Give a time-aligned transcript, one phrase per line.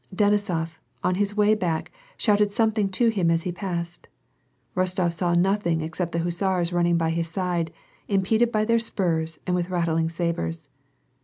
[0.15, 4.07] Denisof, on his way back shouted something to him as he passed.
[4.75, 7.71] Rostof saw nothing except the hussars running by his side,
[8.07, 10.67] impeded by their spurs and with rattling sabres.